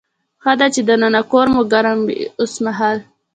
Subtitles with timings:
[0.43, 2.97] ښه ده چې دننه کور مو ګرم وي اوسمهال.